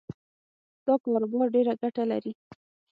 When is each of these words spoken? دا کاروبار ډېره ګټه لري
دا 0.85 0.93
کاروبار 1.03 1.47
ډېره 1.55 1.73
ګټه 1.81 2.03
لري 2.11 2.31